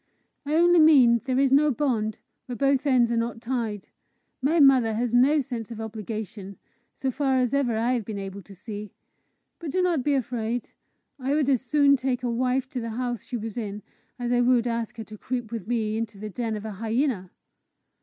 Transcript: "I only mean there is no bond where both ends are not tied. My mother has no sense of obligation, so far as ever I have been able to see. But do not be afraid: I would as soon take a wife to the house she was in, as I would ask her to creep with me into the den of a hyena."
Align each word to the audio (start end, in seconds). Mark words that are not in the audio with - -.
"I 0.47 0.55
only 0.55 0.79
mean 0.79 1.21
there 1.25 1.37
is 1.37 1.51
no 1.51 1.69
bond 1.69 2.17
where 2.47 2.55
both 2.55 2.87
ends 2.87 3.11
are 3.11 3.17
not 3.17 3.39
tied. 3.39 3.89
My 4.41 4.59
mother 4.59 4.95
has 4.95 5.13
no 5.13 5.41
sense 5.41 5.69
of 5.69 5.79
obligation, 5.79 6.57
so 6.95 7.11
far 7.11 7.37
as 7.37 7.53
ever 7.53 7.77
I 7.77 7.91
have 7.93 8.03
been 8.03 8.17
able 8.17 8.41
to 8.41 8.55
see. 8.55 8.93
But 9.59 9.69
do 9.69 9.79
not 9.83 10.03
be 10.03 10.15
afraid: 10.15 10.71
I 11.19 11.35
would 11.35 11.51
as 11.51 11.61
soon 11.61 11.97
take 11.97 12.23
a 12.23 12.31
wife 12.31 12.67
to 12.69 12.79
the 12.79 12.89
house 12.89 13.23
she 13.23 13.37
was 13.37 13.59
in, 13.59 13.83
as 14.17 14.31
I 14.33 14.41
would 14.41 14.65
ask 14.65 14.97
her 14.97 15.03
to 15.03 15.19
creep 15.19 15.51
with 15.51 15.67
me 15.67 15.95
into 15.97 16.17
the 16.17 16.31
den 16.31 16.55
of 16.55 16.65
a 16.65 16.71
hyena." 16.71 17.29